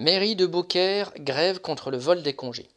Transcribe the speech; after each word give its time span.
Mairie 0.00 0.36
de 0.36 0.46
Beaucaire, 0.46 1.12
grève 1.18 1.60
contre 1.60 1.90
le 1.90 1.96
vol 1.96 2.22
des 2.22 2.32
congés. 2.32 2.68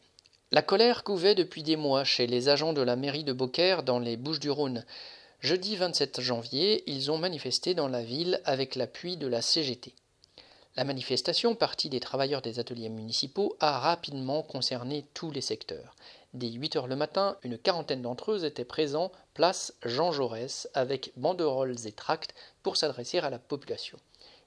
La 0.50 0.64
colère 0.64 1.04
couvait 1.04 1.36
depuis 1.36 1.62
des 1.62 1.76
mois 1.76 2.04
chez 2.04 2.26
les 2.26 2.50
agents 2.50 2.74
de 2.74 2.82
la 2.82 2.96
mairie 2.96 3.24
de 3.24 3.32
Beaucaire 3.32 3.84
dans 3.84 4.00
les 4.00 4.18
Bouches-du-Rhône. 4.18 4.84
Jeudi 5.40 5.76
27 5.76 6.20
janvier, 6.20 6.84
ils 6.88 7.12
ont 7.12 7.20
manifesté 7.20 7.76
dans 7.76 7.88
la 7.88 8.02
ville 8.02 8.42
avec 8.44 8.74
l'appui 8.74 9.18
de 9.18 9.28
la 9.28 9.44
CGT. 9.44 9.94
La 10.76 10.84
manifestation, 10.84 11.54
partie 11.54 11.90
des 11.90 12.00
travailleurs 12.00 12.42
des 12.42 12.58
ateliers 12.58 12.90
municipaux, 12.90 13.56
a 13.60 13.78
rapidement 13.78 14.42
concerné 14.42 15.06
tous 15.14 15.30
les 15.30 15.42
secteurs. 15.42 15.96
Dès 16.34 16.50
8 16.50 16.76
heures 16.76 16.88
le 16.88 16.96
matin, 16.96 17.38
une 17.44 17.60
quarantaine 17.60 18.02
d'entre 18.02 18.32
eux 18.32 18.46
étaient 18.46 18.66
présents 18.66 19.12
place 19.36 19.76
Jean 19.86 20.12
Jaurès 20.12 20.68
avec 20.74 21.12
banderoles 21.18 21.86
et 21.86 21.92
tracts 21.92 22.34
pour 22.64 22.78
s'adresser 22.78 23.20
à 23.20 23.30
la 23.30 23.38
population. 23.38 24.00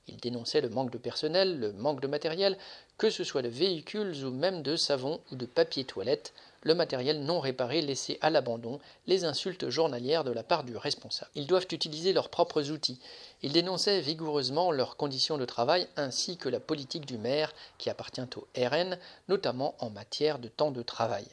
Il 0.06 0.18
dénonçait 0.18 0.60
le 0.60 0.68
manque 0.68 0.90
de 0.90 0.98
personnel, 0.98 1.58
le 1.58 1.72
manque 1.72 2.00
de 2.00 2.06
matériel, 2.06 2.58
que 2.98 3.10
ce 3.10 3.24
soit 3.24 3.42
de 3.42 3.48
véhicules 3.48 4.24
ou 4.24 4.30
même 4.30 4.62
de 4.62 4.76
savon 4.76 5.20
ou 5.32 5.36
de 5.36 5.46
papier 5.46 5.84
toilette, 5.84 6.32
le 6.62 6.74
matériel 6.74 7.20
non 7.22 7.40
réparé 7.40 7.82
laissé 7.82 8.18
à 8.20 8.30
l'abandon, 8.30 8.80
les 9.06 9.24
insultes 9.24 9.68
journalières 9.68 10.24
de 10.24 10.30
la 10.30 10.42
part 10.42 10.64
du 10.64 10.76
responsable. 10.76 11.30
Ils 11.34 11.46
doivent 11.46 11.66
utiliser 11.70 12.12
leurs 12.12 12.30
propres 12.30 12.70
outils. 12.70 12.98
Il 13.42 13.52
dénonçait 13.52 14.00
vigoureusement 14.00 14.72
leurs 14.72 14.96
conditions 14.96 15.38
de 15.38 15.44
travail 15.44 15.86
ainsi 15.96 16.36
que 16.36 16.48
la 16.48 16.60
politique 16.60 17.06
du 17.06 17.18
maire 17.18 17.52
qui 17.78 17.90
appartient 17.90 18.22
au 18.36 18.46
RN, 18.56 18.98
notamment 19.28 19.74
en 19.78 19.90
matière 19.90 20.38
de 20.38 20.48
temps 20.48 20.70
de 20.70 20.82
travail. 20.82 21.26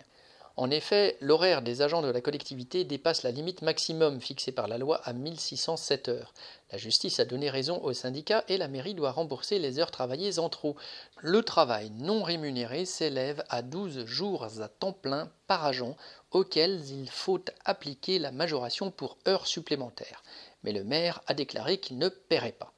En 0.58 0.70
effet, 0.70 1.18
l'horaire 1.22 1.62
des 1.62 1.82
agents 1.82 2.02
de 2.02 2.10
la 2.10 2.20
collectivité 2.20 2.84
dépasse 2.84 3.24
la 3.24 3.32
limite 3.32 3.62
maximum 3.62 4.20
fixée 4.20 4.52
par 4.52 4.68
la 4.68 4.78
loi 4.78 5.00
à 5.06 5.14
1607 5.14 6.10
heures. 6.10 6.34
La 6.72 6.78
justice 6.78 7.20
a 7.20 7.26
donné 7.26 7.50
raison 7.50 7.82
aux 7.84 7.94
syndicats 7.94 8.44
et 8.50 8.58
la 8.58 8.68
mairie 8.68 8.94
doit 8.94 9.12
rembourser 9.12 9.60
les 9.60 9.80
heures 9.80 9.92
travaillées 9.92 10.40
en 10.40 10.50
trop. 10.50 10.76
Le 11.20 11.42
travail 11.42 11.90
non 11.92 12.22
rémunéré 12.22 12.86
s'élève 12.86 13.44
à 13.50 13.62
12 13.62 14.06
jours 14.06 14.44
à 14.44 14.68
temps 14.68 14.94
plein 14.94 15.32
par 15.48 15.66
agent, 15.66 15.96
auxquels 16.32 16.82
il 16.90 17.10
faut 17.10 17.44
appliquer 17.66 18.20
la 18.20 18.32
majoration 18.32 18.92
pour 18.92 19.18
heures 19.28 19.48
supplémentaires. 19.48 20.24
Mais 20.64 20.74
le 20.74 20.84
maire 20.84 21.22
a 21.28 21.34
déclaré 21.34 21.78
qu'il 21.78 21.98
ne 21.98 22.10
paierait 22.10 22.52
pas. 22.52 22.74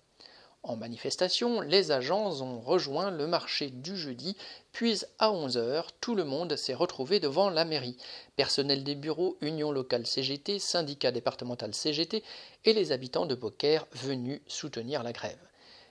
En 0.66 0.78
manifestation, 0.78 1.60
les 1.60 1.92
agents 1.92 2.42
ont 2.42 2.62
rejoint 2.62 3.12
le 3.12 3.28
marché 3.28 3.70
du 3.70 3.98
jeudi, 3.98 4.38
puis 4.72 5.02
à 5.20 5.30
11 5.30 5.58
heures, 5.58 5.92
tout 6.00 6.16
le 6.16 6.24
monde 6.24 6.56
s'est 6.56 6.74
retrouvé 6.74 7.20
devant 7.20 7.50
la 7.50 7.66
mairie. 7.66 7.98
Personnel 8.38 8.86
des 8.86 8.96
bureaux, 8.96 9.38
Union 9.42 9.74
locale 9.74 10.08
CGT, 10.08 10.60
syndicat 10.60 11.12
départemental 11.12 11.74
CGT 11.74 12.24
et 12.64 12.72
les 12.72 12.94
habitants 12.94 13.26
de 13.26 13.36
Beaucaire 13.36 13.86
venus 13.92 14.40
soutenir 14.48 15.04
la 15.04 15.12
grève. 15.12 15.38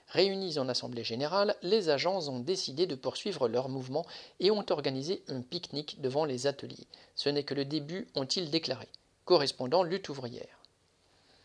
Réunis 0.07 0.57
en 0.57 0.67
assemblée 0.67 1.03
générale, 1.03 1.55
les 1.61 1.89
agents 1.89 2.27
ont 2.29 2.39
décidé 2.39 2.87
de 2.87 2.95
poursuivre 2.95 3.47
leur 3.47 3.69
mouvement 3.69 4.07
et 4.39 4.49
ont 4.49 4.65
organisé 4.71 5.23
un 5.27 5.41
pique-nique 5.41 6.01
devant 6.01 6.25
les 6.25 6.47
ateliers. 6.47 6.87
Ce 7.13 7.29
n'est 7.29 7.43
que 7.43 7.53
le 7.53 7.65
début, 7.65 8.07
ont-ils 8.15 8.49
déclaré. 8.49 8.87
Correspondant 9.25 9.83
lutte 9.83 10.09
ouvrière. 10.09 10.62